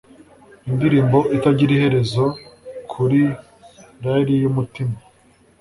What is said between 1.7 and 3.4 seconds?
iherezo kuri